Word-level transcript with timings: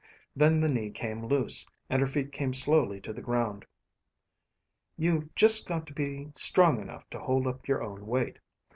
Then 0.35 0.59
the 0.59 0.67
knee 0.67 0.89
came 0.89 1.27
loose, 1.27 1.63
and 1.87 1.99
her 2.01 2.07
feet 2.07 2.31
came 2.31 2.55
slowly 2.55 2.99
to 3.01 3.13
the 3.13 3.21
ground. 3.21 3.67
"You've 4.97 5.35
just 5.35 5.67
got 5.67 5.85
to 5.85 5.93
be 5.93 6.31
strong 6.33 6.81
enough 6.81 7.07
to 7.11 7.19
hold 7.19 7.45
up 7.45 7.67
your 7.67 7.83
own 7.83 8.07
weight. 8.07 8.39